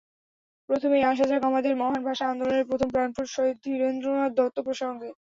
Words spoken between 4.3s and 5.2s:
দত্ত প্রসঙ্গে।